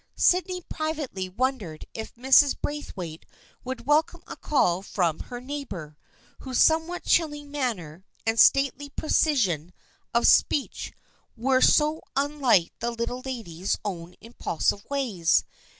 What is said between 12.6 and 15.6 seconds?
the Little Lady's own impulsive ways.